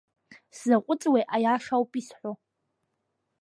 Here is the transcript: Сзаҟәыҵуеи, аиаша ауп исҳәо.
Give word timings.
Сзаҟәыҵуеи, 0.55 1.23
аиаша 1.35 1.73
ауп 1.77 1.91
исҳәо. 1.99 2.31